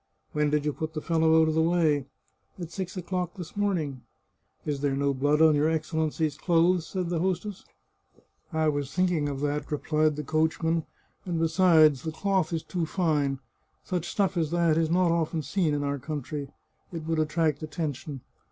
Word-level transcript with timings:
"When 0.33 0.49
did 0.49 0.65
you 0.65 0.73
put 0.73 0.95
the 0.95 0.99
fellow 1.01 1.39
out 1.39 1.47
of 1.49 1.53
the 1.53 1.61
way?"" 1.61 2.07
At 2.59 2.71
six 2.71 2.97
o'clock 2.97 3.35
this 3.35 3.55
morning."" 3.55 4.01
Is 4.65 4.81
there 4.81 4.95
no 4.95 5.13
blood 5.13 5.43
on 5.43 5.53
your 5.53 5.69
Excellency's 5.69 6.39
clothes?" 6.39 6.87
said 6.87 7.09
the 7.09 7.19
hostess. 7.19 7.61
206 7.61 7.67
The 8.15 8.17
Chartreuse 8.17 8.17
of 8.17 8.51
Parma" 8.51 8.65
I 8.65 8.69
was 8.69 8.93
thinking 8.95 9.29
of 9.29 9.39
that," 9.41 9.71
replied 9.71 10.15
the 10.15 10.23
coachman;" 10.23 10.85
and 11.27 11.39
besides, 11.39 12.01
the 12.01 12.11
cloth 12.11 12.51
is 12.51 12.63
too 12.63 12.87
fine. 12.87 13.37
Such 13.83 14.11
stuflf 14.15 14.37
as 14.37 14.49
that 14.49 14.75
is 14.75 14.89
not 14.89 15.11
often 15.11 15.43
seen 15.43 15.71
in 15.75 15.83
our 15.83 15.99
country. 15.99 16.49
It 16.91 17.03
would 17.05 17.19
attract 17.19 17.61
attention. 17.61 18.21